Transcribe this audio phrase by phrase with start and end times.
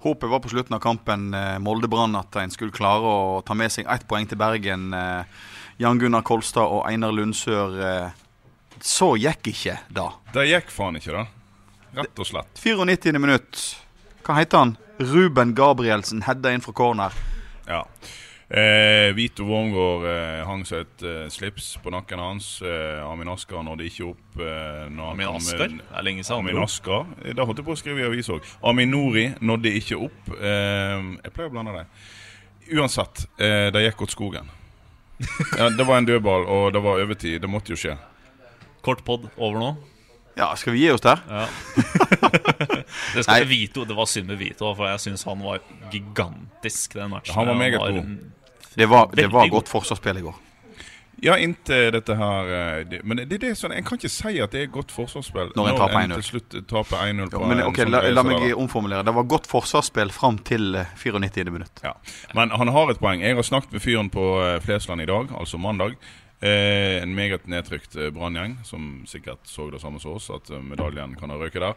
[0.00, 3.72] Håpet var på slutten av kampen eh, Molde-Brann at en skulle klare å ta med
[3.74, 4.92] seg ett poeng til Bergen.
[4.94, 5.24] Eh,
[5.82, 7.74] Jan Gunnar Kolstad og Einar Lundsør.
[7.82, 8.10] Eh,
[8.80, 10.12] så gikk ikke da.
[10.34, 11.26] Det gikk faen ikke, da.
[11.98, 12.62] Rett og slett.
[12.62, 13.18] 94.
[13.18, 13.64] minutt.
[14.22, 14.76] Hva heter han?
[15.02, 17.14] Ruben Gabrielsen hedda inn fra corner.
[17.66, 17.82] Ja.
[18.48, 22.46] Eh, Vito Wormgård eh, hang seg et eh, slips på nakken hans.
[22.64, 24.38] Eh, Amin Asker nådde ikke opp.
[24.40, 25.74] Eh, når Amin Asker?
[25.74, 26.46] Det er lenge siden.
[26.46, 26.62] Amin.
[26.62, 27.04] Asker.
[27.26, 28.46] Eh, Det holdt jeg på å skrive i avis òg.
[28.64, 30.32] Amin Nori nådde ikke opp.
[30.38, 31.92] Eh, jeg pleier å blande dem.
[32.78, 34.48] Uansett, eh, det gikk godt skogen.
[35.58, 37.42] Ja, det var en dødball, og det var overtid.
[37.42, 37.98] Det måtte jo skje.
[38.80, 39.70] Kort pod over nå.
[40.38, 41.18] Ja, skal vi gi oss der?
[41.28, 41.46] Ja.
[43.14, 43.84] det Vito.
[43.84, 45.58] Det var synd med Vito, for jeg syns han var
[45.90, 47.34] gigantisk den matchen.
[47.34, 48.12] Han var meget god.
[48.74, 50.44] Det var, det var godt forsvarsspill i går.
[51.22, 54.36] Ja, inntil dette her eh, det, Men det, det er sånn, en kan ikke si
[54.38, 56.12] at det er godt forsvarsspill Når en taper 1-0.
[56.14, 59.02] til slutt taper 1-0 Jo, på men en sånn la, la meg omformulere.
[59.08, 61.50] Det var godt forsvarsspill fram til eh, 94.
[61.50, 61.82] minutt.
[61.82, 61.96] Ja.
[62.38, 63.24] Men han har et poeng.
[63.26, 65.98] Jeg har snakket med fyren på eh, Flesland i dag, altså mandag.
[66.38, 70.62] Eh, en meget nedtrykt eh, branngjeng, som sikkert så det samme som oss, at eh,
[70.62, 71.74] medaljen kan ha røket der.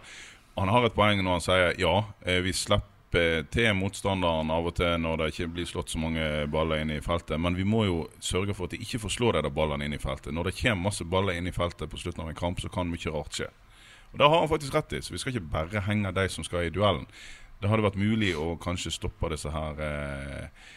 [0.59, 1.95] Han har et poeng når han sier ja,
[2.27, 6.23] eh, vi slipper til motstanderen av og til når det ikke blir slått så mange
[6.51, 9.31] baller inn i feltet, men vi må jo sørge for at de ikke får slå
[9.35, 10.33] de ballene inn i feltet.
[10.33, 12.89] Når det kommer masse baller inn i feltet på slutten av en kamp, så kan
[12.91, 13.49] mye rart skje.
[14.11, 16.43] Og Det har han faktisk rett i, så vi skal ikke bare henge de som
[16.43, 17.07] skal i duellen.
[17.61, 20.69] Det hadde vært mulig å kanskje stoppe disse her eh,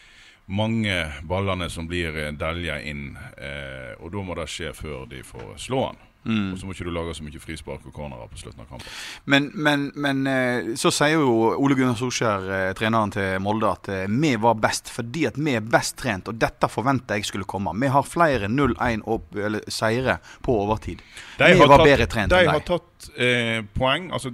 [0.45, 3.15] mange ballene som blir eh, delja inn.
[3.37, 6.03] Eh, og da må det skje før de får slå han.
[6.25, 8.87] Og så må ikke du lage så mye frispark og cornerer på slutten av kampen.
[9.29, 13.89] Men, men, men eh, så sier jo Ole Gunnar Solskjær, eh, treneren til Molde, at
[13.93, 16.27] eh, vi var best fordi at vi er best trent.
[16.31, 17.75] Og dette forventa jeg skulle komme.
[17.77, 21.01] Vi har flere 0-1-seire på overtid.
[21.37, 24.31] De vi var tatt- bedre trent de enn har tatt eh, poeng, altså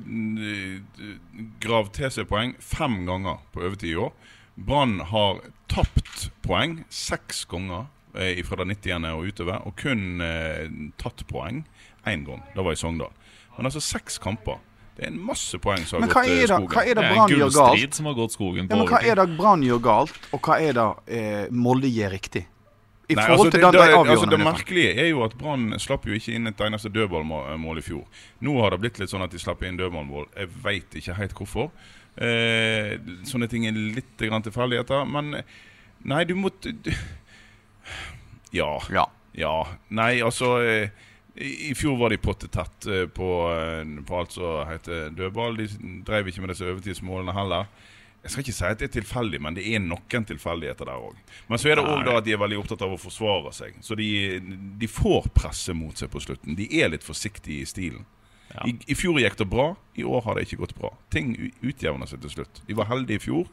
[1.62, 4.14] grav til seg poeng, fem ganger på overtid i år.
[4.62, 5.42] Brann har
[5.72, 9.08] tapt poeng seks ganger eh, fra det 90.
[9.16, 10.68] og utover, og kun eh,
[11.02, 11.64] tatt poeng
[12.08, 12.42] én gang.
[12.56, 13.12] Det var i Sogndal.
[13.58, 14.60] Men altså seks kamper.
[14.96, 16.68] Det er en masse poeng som har Men gått eh, det, skogen.
[16.74, 17.96] hva er det Det en Brann gjør galt?
[17.96, 20.58] som har gått skogen på Ja, men hva er det Brann gjør galt, og hva
[20.60, 20.88] er det
[21.20, 22.44] eh, Molde gjør riktig?
[23.12, 25.34] I Nei, forhold altså, til det, den, de det, altså, det merkelige er jo at
[25.40, 28.06] Brann slapp jo ikke inn et eneste dødballmål i fjor.
[28.40, 30.30] Nå har det blitt litt sånn at de slapp inn dødballmål.
[30.38, 31.72] Jeg veit ikke helt hvorfor.
[32.16, 32.94] Eh,
[33.28, 35.04] sånne ting er litt tilfeldigheter.
[35.12, 35.42] Men
[36.08, 36.72] nei, du må du,
[38.52, 38.80] Ja.
[38.92, 39.06] Ja.
[39.36, 39.56] Ja.
[39.90, 40.90] Nei, altså eh,
[41.42, 45.58] i i fjor var de pottetett eh, på, eh, på alt som heter dødball.
[45.58, 45.68] De
[46.08, 47.68] drev ikke med disse overtidsmålene heller.
[48.22, 51.18] Jeg skal ikke si at det er tilfeldig, men det er noen tilfeldigheter der òg.
[51.50, 53.80] Men så er det òg at de er veldig opptatt av å forsvare seg.
[53.82, 54.10] Så de,
[54.78, 56.58] de får presse mot seg på slutten.
[56.60, 58.06] De er litt forsiktige i stilen.
[58.52, 58.68] Ja.
[58.68, 60.92] I, I fjor gikk det bra, i år har det ikke gått bra.
[61.14, 62.62] Ting utjevner seg til slutt.
[62.68, 63.48] De var heldige i fjor,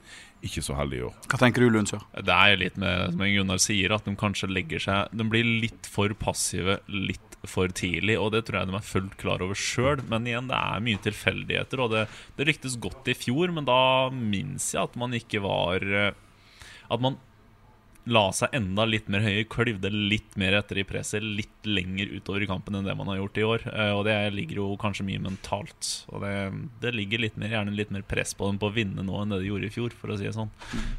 [0.44, 1.16] ikke så heldige i år.
[1.30, 2.00] Hva tenker du, Lundsjø?
[2.18, 5.88] Det er litt med som Gunnar sier, at de kanskje legger seg De blir litt
[5.90, 10.02] for passive litt for tidlig, og det tror jeg de er fullt klar over sjøl.
[10.10, 12.04] Men igjen, det er mye tilfeldigheter, og det,
[12.38, 13.80] det lyktes godt i fjor, men da
[14.14, 16.12] minnes jeg at man ikke var eh,
[16.88, 17.18] At man
[18.08, 22.40] la seg enda litt mer høye, klivde litt mer etter i presset, litt lenger utover
[22.40, 23.66] i kampen enn det man har gjort i år.
[23.68, 25.90] Eh, Og det ligger jo kanskje mye mentalt.
[26.08, 26.32] Og det,
[26.80, 29.34] det ligger litt mer, gjerne litt mer press på dem på å vinne nå enn
[29.34, 30.48] det de gjorde i fjor, for å si det sånn.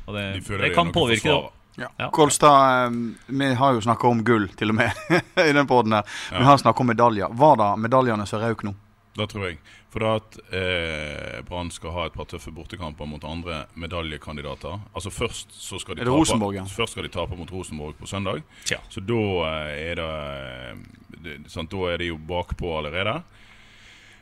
[0.05, 1.49] Og det, De det kan påvirke òg.
[1.79, 1.89] Ja.
[1.97, 2.09] Ja.
[2.15, 2.91] Kolstad, eh,
[3.25, 4.91] vi har jo snakka om gull, til og med,
[5.49, 6.19] i den poden her.
[6.31, 7.31] Vi har snakka om medaljer.
[7.31, 8.75] Var det medaljene som røk nå?
[9.19, 9.59] Det tror jeg.
[9.89, 14.77] For da at eh, Brann skal ha et par tøffe bortekamper mot andre medaljekandidater.
[14.93, 16.65] Altså Først så skal de det tape ja?
[16.69, 18.43] Først skal de tape mot Rosenborg på søndag.
[18.69, 18.77] Tja.
[18.89, 23.17] Så da eh, er det, eh, det sant, Da er de jo bakpå allerede.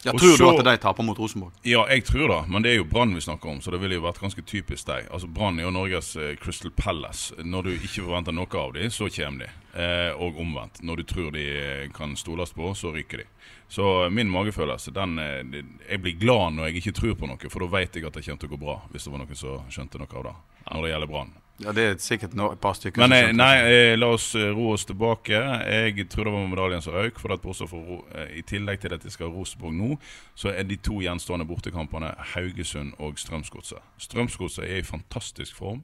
[0.08, 1.52] Ja, tror så- du at de taper mot Rosenborg?
[1.68, 3.96] Ja, jeg tror det, men det er jo Brann vi snakker om, så det ville
[4.00, 5.08] jo vært ganske typisk deg.
[5.12, 7.36] Altså Brann er jo Norges eh, Crystal Palace.
[7.44, 9.50] Når du ikke forventer noe av dem, så kommer de.
[9.78, 10.82] Eh, og omvendt.
[10.82, 13.26] Når du tror de eh, kan stoles på, så ryker de.
[13.70, 17.50] Så eh, min magefølelse, den eh, Jeg blir glad når jeg ikke tror på noe,
[17.50, 18.82] for da vet jeg at det kommer til å gå bra.
[18.92, 20.36] Hvis det var noen som skjønte noe av det.
[20.72, 21.34] Når det gjelder Brann.
[21.60, 23.02] Ja, Det er sikkert no, et par stykker.
[23.02, 23.78] Men nei, det.
[23.94, 25.34] eh, la oss eh, ro oss tilbake.
[25.34, 27.18] Jeg tror det var medaljen som røyk.
[27.20, 29.98] For at ro, eh, I tillegg til at de skal ha Rosenborg nå,
[30.38, 33.82] så er de to gjenstående bortekampene Haugesund og Strømsgodset.
[33.98, 35.82] Strømsgodset er i fantastisk form.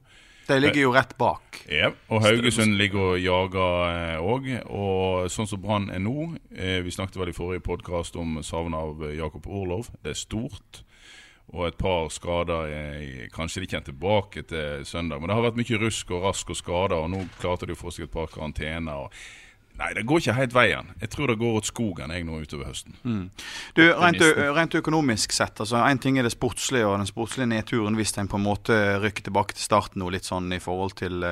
[0.47, 1.63] De ligger jo rett bak.
[1.71, 4.49] Ja, og Haugesund ligger og jager òg.
[4.67, 6.35] og sånn som Brann er nå
[6.83, 9.87] Vi snakket vel i forrige podkast om savnet av Jakob Orlov.
[10.03, 10.83] Det er stort.
[11.53, 15.21] Og et par skader Jeg, Kanskje de kommer tilbake til søndag.
[15.21, 17.79] Men det har vært mye rusk og rask og skader, og nå klarte de å
[17.79, 19.05] få seg et par karantener.
[19.05, 19.13] Og
[19.73, 20.89] Nei, det går ikke helt veien.
[21.01, 22.93] Jeg tror det går åt skogen jeg nå utover høsten.
[23.73, 24.21] Du, rent,
[24.53, 28.29] rent økonomisk sett, altså en ting er det sportslige og den sportslige nedturen hvis en
[28.29, 31.25] på en måte rykker tilbake til starten nå, litt sånn i forhold til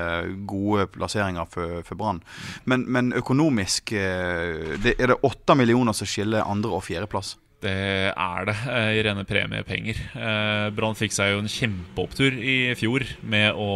[0.50, 2.24] gode plasseringer for, for Brann.
[2.66, 7.36] Men, men økonomisk det, er det åtte millioner som skiller andre- og fjerdeplass.
[7.62, 7.74] Det
[8.10, 10.00] er det, eh, i rene premiepenger.
[10.18, 13.70] Eh, Brann fikk seg jo en kjempeopptur i fjor med å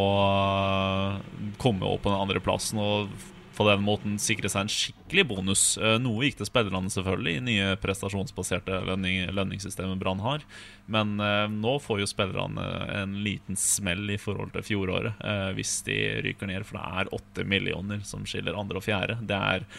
[1.61, 3.13] komme opp på den andre plassen og
[3.55, 5.63] på den måten sikre seg en skikkelig bonus.
[5.79, 10.43] Eh, Noe gikk til spillerne, selvfølgelig, i nye prestasjonsbaserte lønning, lønningssystemet Brann har.
[10.91, 12.65] Men eh, nå får jo spillerne
[12.99, 16.67] en liten smell i forhold til fjoråret, eh, hvis de ryker ned.
[16.67, 19.19] For det er åtte millioner som skiller andre og fjerde.
[19.25, 19.69] Det er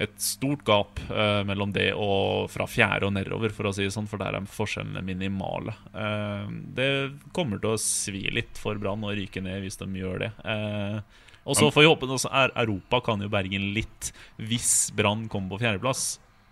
[0.00, 3.92] et stort gap eh, mellom det og fra fjerde og nedover, for å si det
[3.92, 5.74] sånn, for der er forskjellene minimale.
[5.92, 6.46] Eh,
[6.78, 6.88] det
[7.36, 10.30] kommer til å svi litt for Brann å ryke ned hvis de gjør det.
[10.48, 10.98] Eh,
[11.42, 15.56] og så får vi håpe også, er, Europa kan jo berge litt hvis Brann kommer
[15.56, 16.04] på fjerdeplass.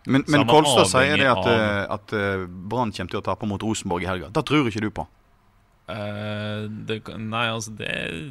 [0.08, 3.46] Men, men Kolstad sier det at, av- eh, at eh, Brann kommer til å tape
[3.48, 4.30] mot Rosenborg i helga.
[4.34, 5.04] Det tror ikke du på.
[5.90, 7.90] Eh, det, nei, altså det,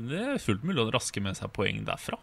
[0.09, 2.19] det er fullt mulig å raske med seg poeng derfra.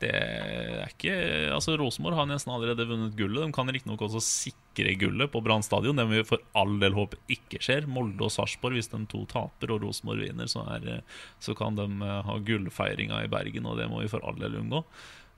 [0.00, 1.14] Det er ikke
[1.52, 3.42] Altså Rosenborg har nesten allerede vunnet gullet.
[3.44, 5.98] De kan riktignok også sikre gullet på Brann stadion.
[5.98, 7.88] Det må vi for all del håpe ikke skjer.
[7.90, 11.02] Molde og Sarpsborg, hvis de to taper og Rosenborg vinner, så, er,
[11.42, 14.56] så kan de eh, ha gullfeiringa i Bergen, og det må vi for all del
[14.62, 14.82] unngå.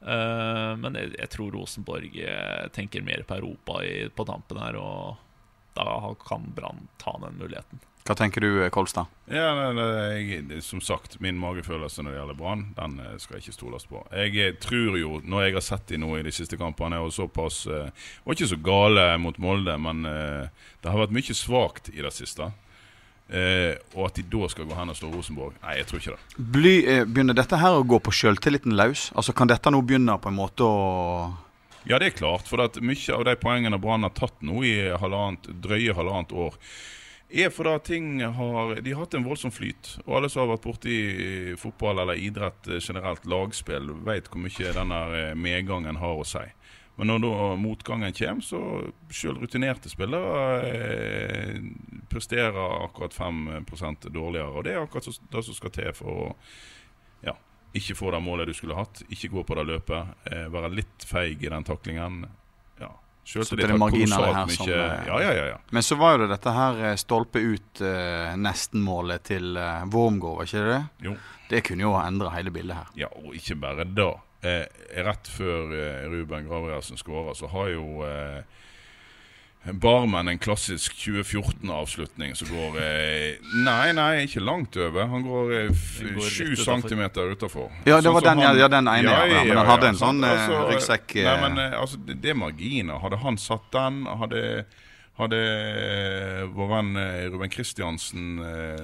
[0.03, 3.83] Eh, men jeg, tror Rosenborg eh, tenker mer på Europa
[4.15, 5.19] på tampen her, og
[5.75, 7.81] da kan Brann ta den muligheten.
[8.03, 9.07] Hva tenker du, Kolstad?
[9.31, 13.39] Ja, nei, nei, jeg, Som sagt, min magefølelse når det gjelder Brann, den eh, skal
[13.39, 14.03] jeg ikke stoles på.
[14.11, 17.15] Jeg eh, tror jo, når jeg har sett de nå i de siste kampene, og
[17.15, 21.93] såpass eh, Var ikke så gale mot Molde, men eh, det har vært mye svakt
[21.95, 22.51] i det siste.
[23.31, 26.17] Eh, og at de da skal gå hen og slå Rosenborg Nei, jeg tror ikke
[26.19, 26.43] det.
[26.57, 29.07] Bly, eh, begynner dette her å gå på sjøltilliten løs?
[29.15, 31.31] Altså Kan dette nå begynne på en måte å
[31.85, 32.49] Ja, det er klart.
[32.51, 36.59] For at mye av de poengene Brann har tatt nå i halvannet, drøye halvannet år,
[37.33, 39.97] er fordi at ting har De har hatt en voldsom flyt.
[40.05, 40.97] Og alle som har vært borti
[41.59, 46.45] fotball eller idrett eh, generelt, lagspill, vet hvor mye denne eh, medgangen har å si.
[47.01, 48.61] Men når da motgangen kommer, så
[49.11, 51.57] selv rutinerte spillere eh,
[52.13, 53.65] presterer akkurat 5
[54.13, 54.53] dårligere.
[54.53, 56.29] Og det er akkurat det som skal til for å
[57.75, 59.03] ikke få det målet du skulle hatt.
[59.09, 60.15] Ikke gå på det løpet.
[60.31, 62.23] Eh, være litt feig i den taklingen.
[62.81, 62.91] Ja.
[63.25, 65.45] Så det er marginer her som, eh, Ja, ja, ja.
[65.53, 65.59] ja.
[65.71, 70.41] Men så var jo det dette her eh, stolpe ut eh, nesten-målet til eh, Wormgård,
[70.43, 70.75] var ikke det?
[70.75, 71.07] det?
[71.09, 71.17] Jo.
[71.53, 72.93] Det kunne jo ha endra hele bildet her.
[72.97, 74.11] Ja, og ikke bare da.
[74.43, 74.65] Eh,
[75.07, 78.43] rett før eh, Ruben Gabrielsen skåra, så har jo eh,
[79.65, 85.07] Barmen en klassisk 2014-avslutning som går eh, Nei, nei, ikke langt over.
[85.07, 85.83] Han går eh,
[86.19, 87.71] sju centimeter utafor.
[87.87, 90.65] Ja, det var den, han, ja, den ene, ja, men han hadde en sånn, altså,
[90.67, 91.29] ryggsekk, eh.
[91.29, 92.99] Nei, men altså, det, det er marginer.
[93.05, 94.43] Hadde han satt den, hadde
[95.21, 95.39] hadde
[96.57, 96.95] vår venn
[97.35, 98.39] Ruben Kristiansen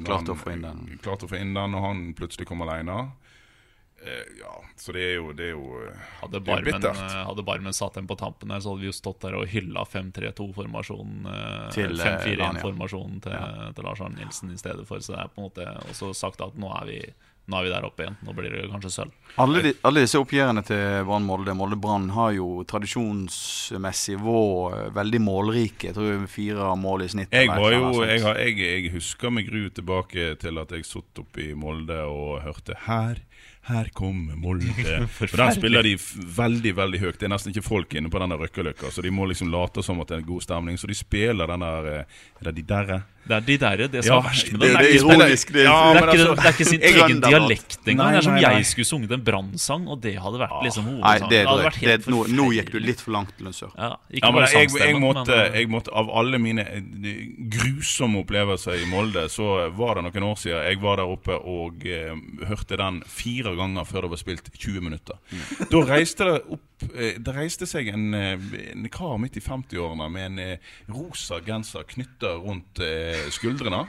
[0.05, 0.83] Klart å få inn den.
[1.03, 3.09] Klart å få inn den, og han plutselig kom alene.
[3.99, 7.01] Eh, ja, så det er jo Det er jo eh, Hadde det er Barmen, bittert.
[7.03, 9.49] eh, hadde Barmen satt dem på tampen her, så hadde vi jo stått der og
[9.51, 11.27] hylla 5-3-2-formasjonen.
[11.27, 13.35] eh, Til, 5-4-1-formasjonen til,
[13.75, 15.03] til Lars Arne Nilsen i stedet for.
[15.03, 17.01] Så det er på en måte også sagt at nå er vi,
[17.49, 18.17] nå er vi der oppe igjen.
[18.23, 19.13] Nå blir det kanskje sølv.
[19.43, 25.21] Alle, de, alle disse oppgjørene til Brann Molde Molde Brann har jo tradisjonsmessig eh, veldig
[25.27, 25.91] målrike.
[25.91, 27.35] Jeg tror fire mål i snitt.
[27.35, 31.49] Jeg, var jo, jeg, jeg, jeg husker med gru tilbake til at jeg satt oppe
[31.51, 33.23] i Molde og hørte Her,
[33.69, 34.73] her kommer Molde.
[35.19, 35.95] For den spiller de
[36.39, 37.19] veldig veldig høyt.
[37.21, 40.01] Det er nesten ikke folk inne på denne Røkkeløkka, så de må liksom late som
[40.03, 40.81] at det er en god stemning.
[40.81, 43.03] Så de spiller den der eh, Er det de derre?
[43.29, 44.79] Det er de derre, det som Ja, er verst med det- det.
[44.79, 47.79] det er ikke ironisk, det er- det, er ikke, det er ikke sin egen dialekt
[47.87, 48.13] engang.
[48.13, 48.53] Det er som nei, nei.
[48.57, 51.29] jeg skulle sunget en brannsang, og det hadde vært liksom hovedsangen.
[51.31, 53.71] det hadde vært helt Nå, nå gikk du litt for langt, Lundsør.
[53.77, 56.81] Ja, Ja, men jeg, jeg, måtte, eh, jeg måtte Av alle mine eh,
[57.53, 61.85] grusomme opplevelser i Molde, så var det noen år siden jeg var der oppe og
[61.87, 62.15] eh,
[62.49, 65.17] hørte den fire ganger før det var spilt 20 minutter.
[65.31, 65.69] Mm.
[65.71, 68.39] Da reiste det opp eh, Det reiste seg en, eh,
[68.73, 73.85] en kar midt i 50-årene med en eh, rosa genser knytta rundt eh, skuldrene.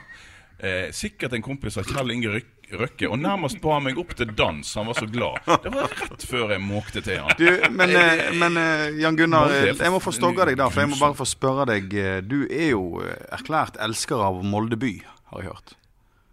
[0.58, 4.28] Eh, sikkert en kompis av Kjell Inge Røk- Røkke, og nærmest ba meg opp til
[4.38, 4.68] dans.
[4.78, 5.40] Han var så glad.
[5.64, 7.32] Det var rett før jeg måkte til han.
[7.38, 10.84] Du, men, eh, men eh, Jan Gunnar, eh, jeg må få stogge deg der, for
[10.84, 11.90] jeg må bare få spørre deg.
[11.98, 14.92] eh, Du er jo eh, erklært elsker av Molde by,
[15.32, 15.74] har jeg hørt.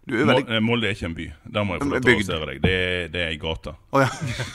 [0.08, 1.26] Du veldig eh, Molde er ikke en by.
[1.54, 2.60] Der må jeg få lov til å arrestere deg.
[2.64, 3.74] Det er, det er ei gate.
[3.92, 4.08] Oh, ja.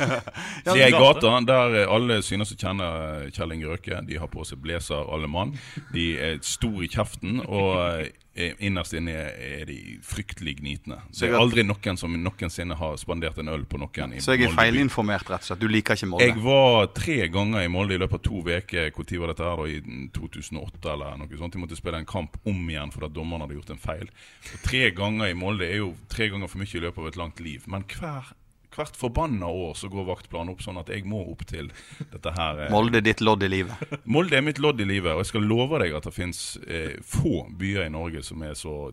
[0.65, 4.01] Det er ei gate der eh, alle synes å kjenne eh, Kjell Inge Røkke.
[4.07, 5.53] De har på seg blazer, alle mann.
[5.93, 10.97] De er stor i kjeften, og innerst inne er de fryktelig gnitne.
[11.13, 14.47] Det er aldri noen som noensinne har spandert en øl på noen i Så jeg
[14.47, 15.61] er feilinformert, rett og slett.
[15.61, 16.29] Du liker ikke Molde?
[16.31, 18.89] Jeg var tre ganger i Molde i løpet av to uker.
[18.93, 19.61] Når var dette her?
[19.61, 19.67] da?
[19.69, 21.57] I 2008 eller noe sånt.
[21.57, 24.09] Jeg måtte spille en kamp om igjen fordi dommeren hadde gjort en feil.
[24.49, 27.21] Og tre ganger i Molde er jo tre ganger for mye i løpet av et
[27.21, 27.69] langt liv.
[27.69, 28.33] Men hver,
[28.75, 31.71] hvert forbanna år så går vaktplanen opp sånn at jeg må opp til
[32.11, 32.65] dette her.
[32.65, 33.87] eh, Molde er ditt lodd i livet.
[34.15, 36.95] Molde er mitt lodd i livet, og jeg skal love deg at det fins eh,
[37.01, 38.91] få byer i Norge som er så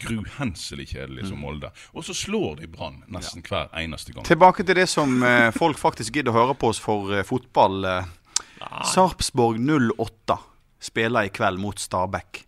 [0.00, 1.70] gruhenselig kjedelig som Molde.
[1.92, 4.24] Og så slår de Brann nesten hver eneste gang.
[4.24, 7.84] Tilbake til det som eh, folk faktisk gidder å høre på oss for eh, fotball.
[7.84, 8.08] Eh.
[8.92, 10.38] Sarpsborg 08
[10.80, 12.44] spiller i kveld mot Stabæk.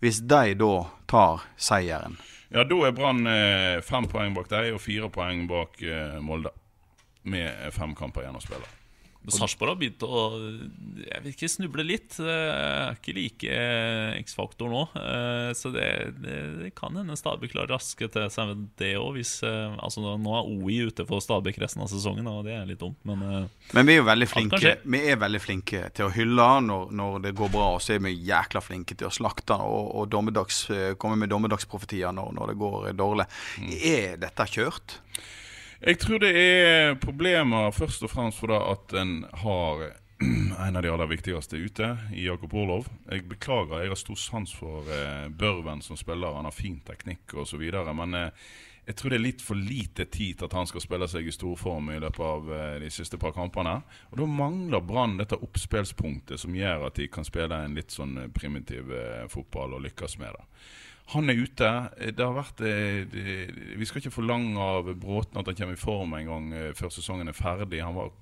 [0.00, 0.74] Hvis de da
[1.08, 2.18] tar seieren
[2.50, 6.50] Ja, da er Brann eh, fem poeng bak deg og fire poeng bak eh, Molde.
[7.22, 8.66] Med eh, fem kamper igjen å spille.
[9.28, 10.20] Sarpsborg har begynt å
[11.00, 12.14] jeg vet ikke, snuble litt.
[12.16, 14.82] Det er ikke like eh, X-faktor nå.
[14.96, 15.86] Eh, Så det,
[16.22, 19.18] det, det kan hende Stabæk klarer raske til seg med det òg.
[19.20, 22.98] Altså, nå er OI ute for Stabæk resten av sesongen, og det er litt dumt,
[23.08, 24.74] men eh, Men vi er jo veldig flinke.
[24.96, 28.04] Vi er veldig flinke til å hylle når, når det går bra, og så er
[28.06, 32.54] vi jækla flinke til å slakte og, og dommedags, eh, komme med dommedagsprofetier når, når
[32.54, 33.28] det går dårlig.
[33.60, 33.76] Mm.
[33.92, 34.96] Er dette kjørt?
[35.80, 39.12] Jeg tror det er problemer først og fremst fordi at en
[39.44, 39.86] har
[40.20, 42.88] en av de aller viktigste ute, i Jakob Orlov.
[43.08, 46.36] Jeg beklager, jeg har stor sans for eh, Børven som spiller.
[46.36, 47.64] Han har fin teknikk osv.
[47.96, 48.50] Men eh,
[48.90, 51.34] jeg tror det er litt for lite tid til at han skal spille seg i
[51.34, 53.78] storform i løpet av eh, de siste par kampene.
[54.10, 58.16] Og da mangler Brann dette oppspillspunktet som gjør at de kan spille en litt sånn
[58.24, 60.46] eh, primitiv eh, fotball og lykkes med det.
[61.12, 61.68] Han er ute.
[62.14, 63.36] Det har vært eh, det,
[63.78, 66.92] Vi skal ikke forlange av Bråten at han kommer i form en gang eh, før
[66.94, 67.82] sesongen er ferdig.
[67.82, 68.12] Han var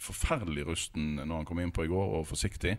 [0.00, 2.78] forferdelig rusten når han kom inn på i går, og forsiktig.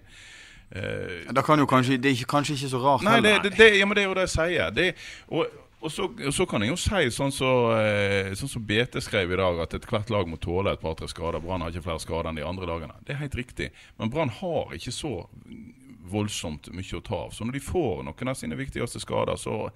[0.69, 3.41] Eh, kan kanskje, det er kanskje ikke så rart Nei, heller.
[3.43, 4.71] det, det, ja, men det er jo det jeg sier.
[4.73, 4.88] Det,
[5.27, 9.01] og, og, så, og så kan jeg jo si, sånn som så, sånn så BT
[9.05, 11.43] skrev i dag, at ethvert lag må tåle et par-tre skader.
[11.43, 12.97] Brann har ikke flere skader enn de andre lagene.
[13.05, 13.69] Det er helt riktig.
[14.01, 15.13] Men Brann har ikke så
[16.11, 17.33] voldsomt mye å ta av.
[17.35, 19.69] Så når de får noen av sine viktigste skader, så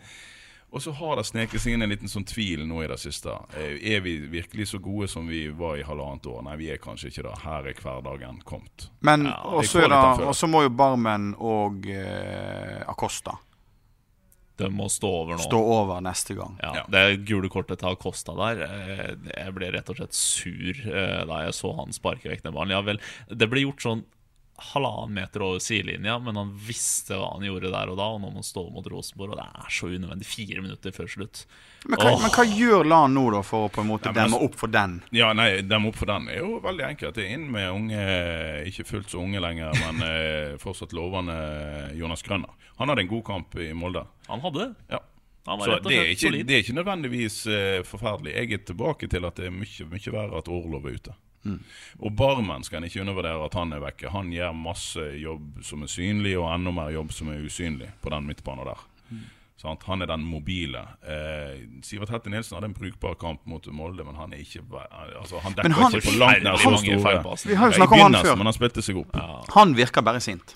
[0.73, 3.29] og så har det sneket seg inn en liten sånn tvil nå i det siste.
[3.53, 6.41] Eh, Er vi virkelig så gode som vi var i halvannet år?
[6.47, 7.33] Nei, vi er kanskje ikke det.
[7.43, 8.87] Her er hverdagen kommet.
[9.05, 13.37] Men ja, er og så må jo Barmen og eh, Acosta
[14.57, 15.41] det må stå over nå.
[15.41, 16.57] stå over neste gang.
[16.61, 16.83] Ja, Ja.
[16.89, 21.39] Det gule kortet til Acosta der eh, Jeg ble rett og slett sur eh, da
[21.47, 22.75] jeg så han sparke vekk den ballen.
[22.75, 22.99] Ja vel,
[23.33, 24.03] det ble gjort sånn
[24.55, 28.07] halvannen meter over sidelinja, men han visste hva han gjorde der og da.
[28.13, 30.27] Og nå må han stå mot Rosenborg, og det er så unødvendig.
[30.29, 31.45] Fire minutter før slutt.
[31.86, 34.38] Men hva, men hva gjør LAN nå, da, for å på en måte Ja, demme
[34.38, 35.00] altså- opp for den?
[35.12, 37.15] Ja, nei, Demme opp for den er jo veldig enkelt.
[37.15, 38.03] Det er inn med unge,
[38.69, 41.36] ikke fullt så unge lenger, men eh, fortsatt lovende
[41.98, 42.53] Jonas Grønner.
[42.77, 44.05] Han hadde en god kamp i Molde.
[44.27, 44.95] Han hadde det.
[44.95, 45.01] Ja.
[45.43, 48.31] Så det er, ikke, det er ikke nødvendigvis uh, forferdelig.
[48.31, 51.15] Jeg er tilbake til at det er mye, mye verre at Orlov er ute.
[51.45, 51.59] Mm.
[52.00, 54.09] Og Barmen skal en ikke undervurdere at han er vekke.
[54.13, 58.09] Han gjør masse jobb som er synlig, og enda mer jobb som er usynlig på
[58.13, 58.83] den midtbanen der.
[59.12, 59.23] Mm.
[59.63, 59.83] Sant?
[59.88, 60.81] Han er den mobile.
[61.07, 65.39] Eh, Sivert Hette Nilsen hadde en brukbar kamp mot Molde, men han er ikke altså,
[65.39, 67.38] Han dekker han- ikke på langt nær så mange store.
[67.47, 68.35] Vi har jo snakka om han før.
[68.38, 69.15] Men han spilte seg opp.
[69.53, 70.55] Han virker bare sint.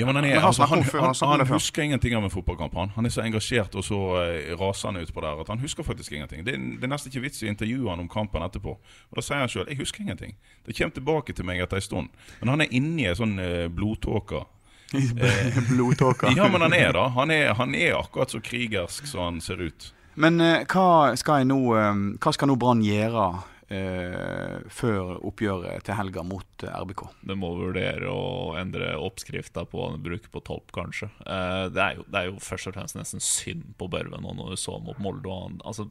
[0.00, 2.74] Ja, men han, er, altså, han, han han, husker ingenting av en fotballkamp.
[2.74, 6.16] Han, han er så engasjert og så eh, rasende utpå der at han husker faktisk
[6.16, 6.44] ingenting.
[6.46, 8.76] Det, det er nesten ikke vits i å intervjue han om kampen etterpå.
[9.10, 10.34] Og Da sier han sjøl 'jeg husker ingenting'.
[10.66, 12.08] Det kommer tilbake til meg etter en stund.
[12.40, 14.44] Men han er inni ei sånn eh, blodtåke.
[15.70, 16.34] blodtåke?
[16.36, 17.08] Ja, men han er da.
[17.14, 19.92] Han er, han er akkurat så krigersk som han ser ut.
[20.14, 25.94] Men eh, hva skal nå eh, Hva skal nå Brann gjøre eh, før oppgjøret til
[25.98, 27.04] helga mot eh, RBK?
[27.30, 31.10] Det må vurdere å endre oppskrifta på å bruke på topp, kanskje.
[31.26, 34.34] Eh, det, er jo, det er jo først og fremst nesten synd på Børven nå
[34.40, 35.28] når du så mot Molde.
[35.30, 35.88] og han- Altså,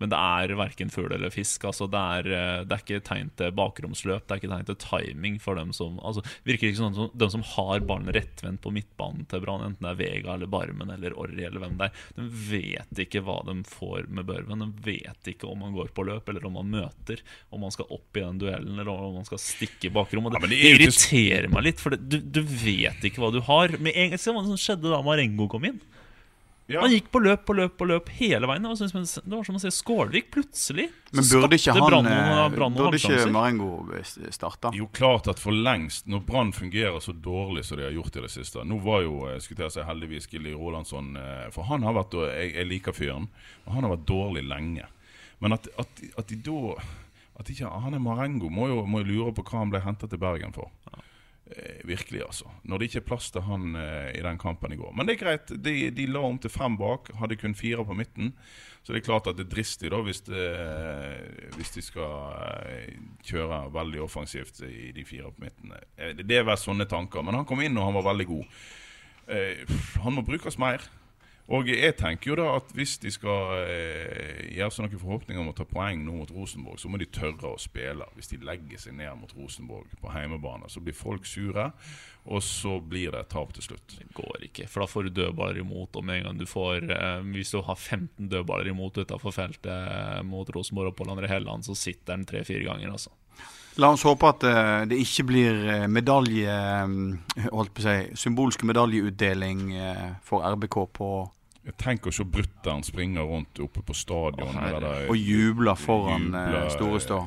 [0.00, 1.66] men det er verken fugl eller fisk.
[1.68, 4.78] Altså, det, er, eh, det er ikke tegn til bakromsløp, det er ikke tegn til
[4.80, 8.72] timing for dem som altså, Virker ikke sånn som de som har ballen rettvendt på
[8.74, 12.04] midtbanen til Brann, enten det er Vega eller Barmen eller Orri eller hvem det er.
[12.16, 14.64] De vet ikke hva de får med Børven.
[14.64, 17.22] De vet ikke om han går på løp eller om han møter.
[17.54, 20.30] Om han skal opp i den duellen eller om han skal stikke i bakrom.
[20.32, 23.76] Det, det er irriterer meg litt, for det, du, du vet ikke hva du har.
[23.82, 25.78] Med en Se hva som skjedde da Marengo kom inn.
[26.70, 26.84] Ja.
[26.84, 28.62] Han gikk på løp på løp på løp hele veien.
[28.62, 30.84] Det var, som, det var som å se Skålvik plutselig.
[31.10, 33.24] Men burde ikke han Brann og eh, Brann Burde ikke.
[33.34, 33.70] Marengo
[34.30, 34.70] starte?
[34.78, 38.22] Jo, klart at for lengst, når Brann fungerer så dårlig som de har gjort i
[38.22, 41.82] det siste Nå var jo eh, skulle jeg si, heldigvis Gilly Rolandsson eh, For han
[41.88, 43.26] har vært jeg, jeg liker fyren,
[43.64, 44.86] men han har vært dårlig lenge.
[45.42, 46.76] Men at, at, at de da
[47.40, 50.14] At ikke Han er Marengo, må jo, må jo lure på hva han ble hentet
[50.14, 50.70] til Bergen for.
[50.92, 51.09] Eh,
[51.88, 52.50] virkelig, altså.
[52.64, 54.92] Når det ikke er plass til han eh, i den kampen i går.
[54.96, 55.52] Men det er greit.
[55.64, 58.32] De, de la om til fem bak, hadde kun fire på midten.
[58.82, 60.44] Så det er klart at det er dristig da hvis, det,
[61.56, 62.14] hvis de skal
[62.70, 62.94] eh,
[63.28, 65.74] kjøre veldig offensivt i de fire på midten.
[65.98, 67.24] Eh, Det er vel sånne tanker.
[67.26, 68.62] Men han kom inn og han var veldig god.
[69.30, 70.86] Eh, han må brukes mer.
[71.50, 75.50] Og jeg tenker jo da at hvis de skal eh, gjøre seg noen forhåpninger om
[75.50, 78.06] å ta poeng nå mot Rosenborg, så må de tørre å spille.
[78.14, 81.72] Hvis de legger seg ned mot Rosenborg på heimebane, så blir folk sure,
[82.30, 83.96] og så blir det et tap til slutt.
[83.98, 85.98] Det går ikke, for da får du dødballer imot.
[85.98, 89.72] Og med en gang du får eh, Hvis du har 15 dødballer imot utenfor feltet
[89.72, 93.10] eh, mot Rosenborg og Pål André Helland, så sitter den tre-fire ganger, altså.
[93.78, 96.54] La oss håpe at eh, det ikke blir eh, medalje
[97.50, 99.66] holdt på å si, Symbolsk medaljeutdeling
[100.22, 101.10] for RBK på
[101.76, 106.30] Tenk å se brutter'n springe rundt oppe på stadion oh, det der- Og jubler foran
[106.34, 107.18] eh, Jubler, Store Stå.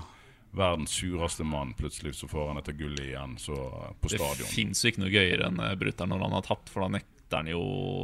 [0.54, 1.74] Verdens sureste mann.
[1.78, 3.56] Plutselig så får han dette gullet igjen så,
[4.02, 4.50] på Det stadion.
[4.50, 7.40] fins jo ikke noe gøyere enn eh, brutter'n når han har tapt, for da nekter
[7.40, 7.62] han jo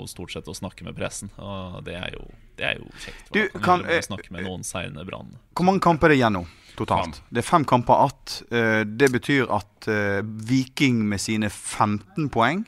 [0.10, 1.30] stort sett å snakke med pressen.
[1.38, 2.24] Og det er jo,
[2.58, 3.30] det er jo kjekt.
[3.36, 5.36] Du, kan kan- eh, snakke med noen seine Brann.
[5.54, 6.46] Hvor mange kamper er det igjen nå
[6.80, 7.22] totalt?
[7.30, 8.42] Det er fem kamper att.
[8.50, 12.66] Eh, det betyr at eh, Viking med sine 15 poeng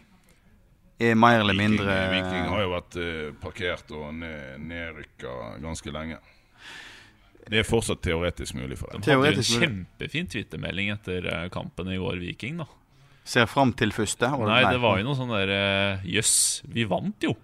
[1.10, 5.94] er mer eller Viking, mindre Viking har jo vært eh, parkert og ned, nedrykka ganske
[5.96, 6.20] lenge.
[7.52, 9.02] Det er fortsatt teoretisk mulig for dem.
[9.04, 12.62] De hadde jo en kjempefin twittermelding etter eh, kampen i går, Viking.
[12.62, 12.70] da
[13.32, 14.26] Ser fram til første.
[14.26, 17.36] var Nei, det var jo noe sånn der eh, Jøss, vi vant jo!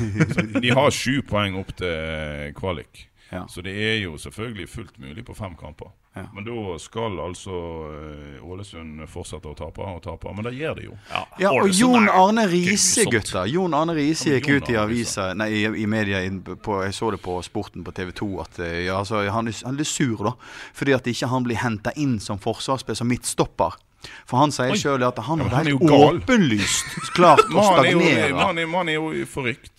[0.62, 3.08] De har sju poeng opp til kvalik.
[3.30, 3.46] Ja.
[3.50, 5.88] Så det er jo selvfølgelig fullt mulig på fem kamper.
[6.16, 6.22] Ja.
[6.32, 7.56] Men da skal altså
[7.92, 10.30] eh, Ålesund fortsette å tape og tape.
[10.32, 10.94] Men det gjør de jo.
[11.10, 13.50] Ja, og Ålesund Jon Arne Riise, gutter.
[13.50, 16.22] Jon Arne Riise gikk ut i avisa Nei, i, i media
[16.62, 19.58] på, Jeg så det på Sporten på TV 2 at eh, ja, altså, han, er,
[19.66, 20.32] han er litt sur, da.
[20.78, 23.76] Fordi at ikke han blir henta inn som forsvarsspiller, som midtstopper.
[24.24, 27.90] For han sier sjøl at han Ja, han er helt jo åpenlyst klart å er
[27.90, 28.32] jo, stagnere.
[28.38, 29.74] man er, man er jo forrykt.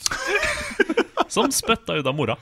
[1.31, 2.37] Som spytta ut av mora.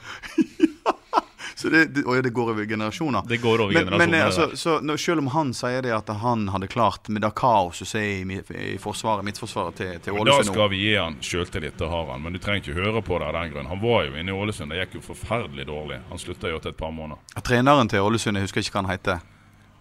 [1.60, 3.22] Så det, det, og det går over generasjoner.
[3.28, 4.12] Det går over Men, men generasjoner.
[4.12, 7.30] Men, altså, så når, selv om han sier det at han hadde klart med det
[7.38, 8.40] kaoset som er i,
[8.74, 12.20] i forsvaret, midtforsvaret til, til Ålesund Da skal vi gi han sjøltillit, det har han.
[12.26, 13.70] Men du trenger ikke høre på det av den grunn.
[13.72, 16.02] Han var jo inne i Ålesund, det gikk jo forferdelig dårlig.
[16.10, 17.40] Han slutta jo etter et par måneder.
[17.40, 19.24] Treneren til Ålesund, jeg husker ikke hva han heter,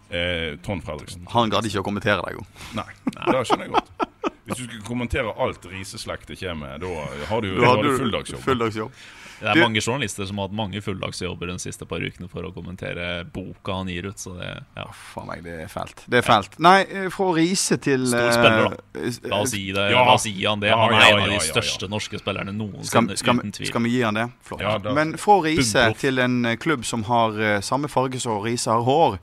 [0.09, 1.25] Eh, Trond Fredriksen.
[1.33, 2.43] han gadd ikke å kommentere det, jo.
[2.77, 3.89] Nei, det skjønner jeg godt.
[4.45, 8.41] Hvis du skulle kommentere alt riseslektet kommer med, da har du, Da har du fulldagsjobb.
[8.43, 8.91] fulldagsjobb.
[9.39, 12.43] Det er Du- mange journalister som har hatt mange fulldagsjobber de siste par ukene for
[12.43, 14.85] å kommentere boka han gir ut, så det ja.
[15.13, 16.05] Faen meg, det er fælt.
[16.07, 16.57] Det er fælt.
[16.59, 18.77] Nei, eh, fra Riise til Stor spiller, da.
[19.01, 19.91] eh, La oss gi det.
[19.91, 20.05] Ja.
[20.05, 20.71] La oss gi han det.
[20.71, 23.67] Han er en av de største norske spillerne noensinne, skal, uten tvil.
[23.67, 24.31] skal vi gi han det?
[24.41, 24.61] Flott.
[24.61, 27.31] Ja, da- Men fra Riise til en eh, klubb som har
[27.61, 29.19] samme farge som Riise har hår,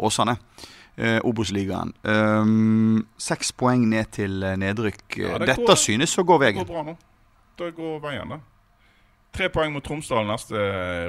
[0.00, 0.38] Åsane.
[0.98, 1.94] Uh, Obos-ligaen.
[2.04, 5.06] Um, seks poeng ned til eh, nedrykk.
[5.16, 6.96] Ja, det Dette går- synes å gå Det går bra nå.
[7.56, 8.38] Det går veien, da.
[9.32, 10.52] Tre poeng mot Tromsdal neste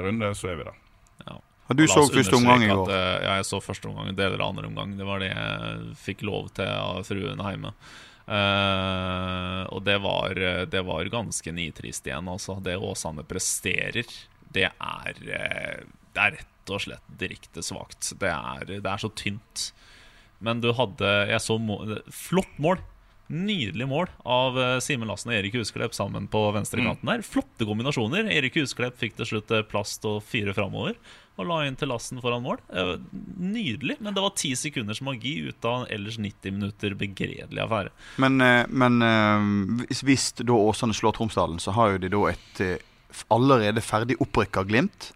[0.00, 0.80] runde, så er vi der.
[1.66, 2.88] Har du så første omgang i går?
[2.88, 4.96] at, eh, ja, jeg så første omgang, deler av andre omgang.
[4.96, 7.72] Det var det jeg fikk lov til av fruen hjemme.
[8.24, 10.32] Uh, og det var,
[10.72, 12.56] det var ganske nitrist igjen, altså.
[12.64, 14.08] Det Åsane presterer,
[14.54, 18.12] det er, eh, det er rett og slett direkte svakt.
[18.20, 18.32] Det
[18.68, 19.70] det er så tynt.
[20.44, 22.82] Men du hadde Jeg så mål, flott mål.
[23.24, 27.22] Nydelig mål av eh, Simen Lassen og Erik Husklepp sammen på venstrekanten der.
[27.24, 28.28] Flotte kombinasjoner.
[28.28, 30.98] Erik Husklepp fikk til slutt plast og fire framover
[31.34, 32.60] og la inn til Lassen foran mål.
[32.70, 32.94] Eh,
[33.40, 37.90] Nydelig, men det var ti sekunders magi ut av en ellers 90 minutter begredelig affære.
[38.22, 42.62] Men, eh, men eh, hvis, da Åsane slår Tromsdalen, så har jo de da et
[42.62, 42.78] eh,
[43.34, 45.12] allerede ferdig opprykka Glimt.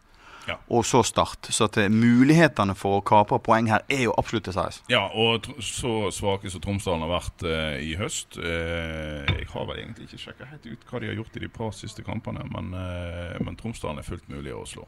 [0.48, 0.56] Ja.
[0.72, 1.50] Og så Start.
[1.52, 4.80] Så at eh, mulighetene for å kapre poeng her er jo absolutt til sides.
[4.90, 9.66] Ja, og tr- så svake som Tromsdalen har vært eh, i høst eh, Jeg har
[9.68, 12.46] vel egentlig ikke sjekka helt ut hva de har gjort i de par siste kampene,
[12.54, 14.86] men, eh, men Tromsdalen er fullt mulig å slå.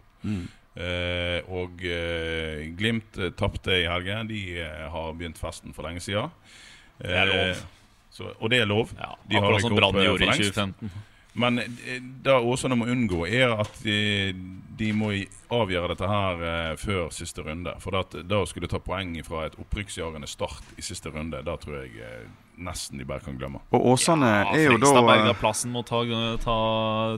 [0.81, 4.29] Eh, og eh, Glimt eh, tapte i helgen.
[4.31, 6.31] De eh, har begynt festen for lenge siden.
[7.01, 7.45] Det er lov.
[7.51, 7.63] Eh,
[8.15, 8.91] så, og det er lov.
[8.99, 10.91] Ja, De har akkurat som Brann gjorde i 2015.
[11.33, 14.33] Men eh, det Åsane må unngå, er at de,
[14.79, 15.13] de må
[15.53, 17.75] avgjøre dette her eh, før siste runde.
[17.83, 21.57] For det, da å skulle ta poeng fra et opprykksjagende Start i siste runde, da
[21.61, 22.25] tror jeg eh,
[22.61, 23.61] nesten de bare kan glemme.
[23.73, 26.03] Og Åsane Ja, er jo da Fredrikstad Bergaplassen må ta,
[26.45, 26.57] ta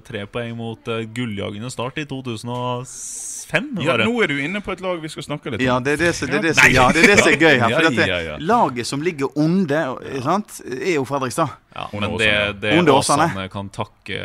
[0.07, 3.68] tre poeng mot uh, gulljagende Start i 2005.
[3.85, 4.07] Ja, det.
[4.09, 5.66] nå er du inne på et lag vi skal snakke litt om.
[5.66, 7.37] Ja, det er det, som- det, er det, som- ja, det, er det som er
[7.42, 7.68] gøy her.
[7.68, 8.38] For Ja, dette.
[8.40, 9.83] Laget som ligger onde,
[10.22, 11.50] sant, er jo Fredrikstad.
[11.74, 13.28] Ja, men det, det Åsane.
[13.33, 14.20] Åsane kan takke,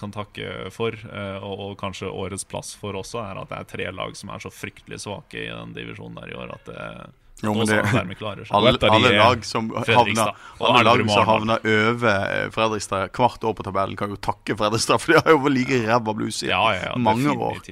[0.00, 3.70] kan takke for, eh, og, og kanskje årets plass for også, er at det er
[3.74, 6.88] tre lag som er så fryktelig svake i den divisjonen der i år at det,
[7.42, 8.46] Jo, men det- klarer.
[8.50, 13.54] Alle, alle er lag som havner, alle lag som havner over eh, Fredrikstad hvert år
[13.56, 16.50] på tabellen, kan jo takke Fredrikstad, for de har jo vært like ræva blues i
[16.52, 17.62] Ja, ja, mange år.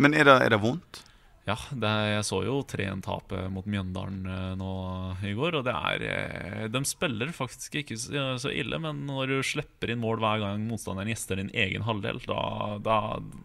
[0.00, 1.04] Men er det, er det vondt?
[1.48, 4.72] Ja, det, jeg så jo 3-1-tapet mot Mjøndalen eh, nå
[5.26, 9.32] i går, og det er eh, De spiller faktisk ikke så, så ille, men når
[9.32, 12.98] du slipper inn mål hver gang motstanderen gjester din egen halvdel, da, da,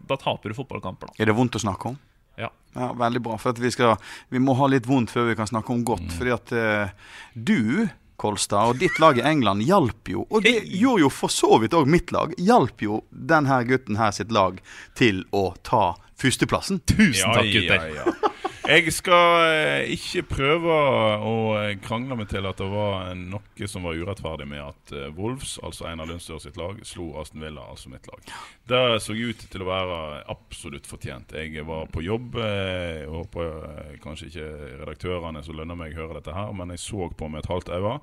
[0.06, 1.16] da taper du fotballkamper, da.
[1.24, 1.98] Er det vondt å snakke om?
[2.36, 2.50] Ja.
[2.76, 3.38] Ja, Veldig bra.
[3.40, 3.94] For at vi, skal,
[4.28, 6.10] vi må ha litt vondt før vi kan snakke om godt.
[6.18, 6.90] Fordi at eh,
[7.32, 7.86] du,
[8.20, 11.76] Kolstad, og ditt lag i England hjalp jo, og det gjorde jo for så vidt
[11.76, 14.60] òg mitt lag, hjalp jo denne gutten her sitt lag
[14.96, 16.80] til å ta førsteplassen.
[16.88, 17.90] Tusen takk, gutter.
[17.92, 18.32] Ja, ja.
[18.66, 20.74] Jeg skal eh, ikke prøve
[21.22, 25.12] å eh, krangle meg til at det var noe som var urettferdig med at eh,
[25.14, 28.24] Wolves, altså Einar Lundsør sitt lag, slo Aston Villa, altså mitt lag.
[28.66, 29.98] Det så ut til å være
[30.32, 31.36] absolutt fortjent.
[31.38, 32.40] Jeg var på jobb.
[32.42, 34.48] Jeg håper kanskje ikke
[34.80, 37.94] redaktørene som lønner meg, hører dette her, men jeg så på med et halvt øye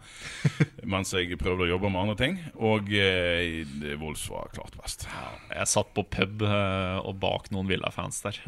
[0.94, 2.40] mens jeg prøvde å jobbe med andre ting.
[2.56, 3.68] Og eh,
[4.00, 5.10] Wolves var klart best.
[5.52, 8.40] Jeg satt på pub og bak noen Villa-fans der,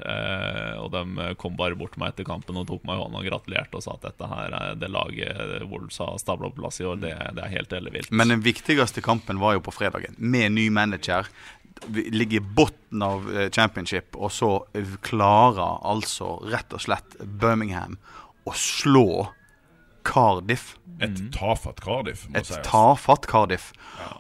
[0.80, 3.28] og de kom bare bort til meg etter kampen og tok meg i hånden og
[3.28, 6.88] gratulerte og sa at dette her er det laget Wolves har stabla på plass i
[6.88, 7.02] år.
[7.02, 8.14] Det, det er helt ellevilt.
[8.14, 11.30] Men den viktigste kampen var jo på fredagen, med ny manager.
[11.92, 14.52] Vi ligger i bunnen av eh, championship, og så
[15.04, 17.98] klarer altså rett og slett Birmingham
[18.46, 19.08] å slå
[20.06, 20.76] Cardiff.
[21.04, 23.72] Et tafatt Cardiff, må Et tafatt Cardiff.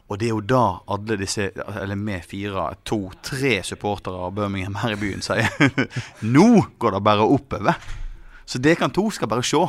[0.10, 4.76] Og det er jo da alle disse, eller vi fire, to, tre supportere av Birmingham
[4.82, 5.48] her i byen sier
[6.36, 6.48] Nå
[6.84, 7.80] går det bare oppover.
[8.46, 9.62] Så det kan to skal bare se.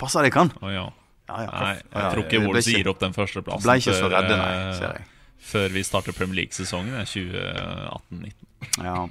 [0.00, 0.48] Passer det kan.
[0.62, 0.86] Å, ja.
[1.28, 1.52] Ja, ja.
[1.52, 4.52] Nei, jeg Ja, tror ikke Wolves gir opp den førsteplassen Ble ikke så redde, nei,
[4.56, 5.02] eh, ser jeg.
[5.50, 8.32] før vi starter Premier League-sesongen eh, 2018-19.
[8.86, 9.02] Ja.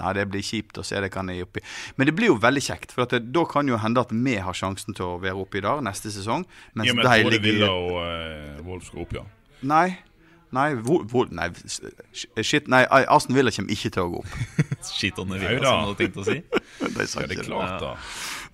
[0.00, 1.62] Nei, det blir kjipt å se det kan jeg oppi.
[1.96, 4.36] Men det blir jo veldig kjekt, for at det, da kan jo hende at vi
[4.36, 6.44] har sjansen til å være oppi der neste sesong.
[6.74, 9.24] Mens Ja, men jeg tror det ligger Villa og uh, Wolf skal opp, ja.
[9.66, 9.88] Nei.
[10.54, 11.48] Nei, hvor, hvor, nei,
[12.14, 14.36] shit, nei, Aston Villa kommer ikke til å gå opp.
[15.00, 16.36] Nei Villa, som du hadde tenkt å si.
[16.46, 17.90] De er, det er klart, da.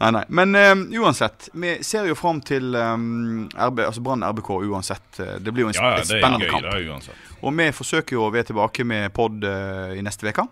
[0.00, 0.22] Nei, nei.
[0.40, 5.20] Men um, uansett, vi ser jo fram til um, RB, altså Brann RBK uansett.
[5.20, 6.64] Eh, Det blir jo en sp Ja, ja, det er spennende gøy, kamp.
[6.64, 7.38] det er.
[7.42, 10.48] Og vi forsøker jo å være tilbake med pod uh, i neste uke.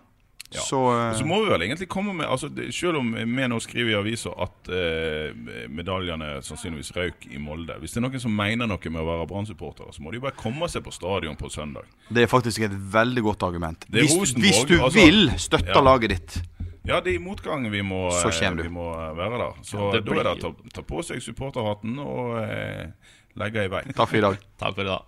[0.51, 0.59] Ja.
[0.65, 3.59] Så, uh, så må vi vel egentlig komme med altså, det, Selv om vi nå
[3.63, 5.31] skriver i avisa at eh,
[5.71, 9.27] medaljene sannsynligvis røyk i Molde Hvis det er noen som mener noe med å være
[9.29, 11.87] Brann-supportere, så må de bare komme seg på stadion på søndag.
[12.09, 13.85] det er faktisk et veldig godt argument.
[13.87, 15.81] Hvis, hvis du altså- vil støtte Ja.
[15.81, 16.41] laget ditt.
[16.83, 19.53] Ja, det er i motgang vi må, Så eh, vi må være der.
[19.63, 22.91] Så Ja, da er det å ta, ta på seg supporterhatten og eh,
[23.37, 23.83] legge i vei.
[23.93, 24.37] Takk for i dag.
[24.59, 25.01] Takk for i dag.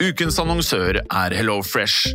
[0.00, 2.14] Ukens annonsør er HelloFresh.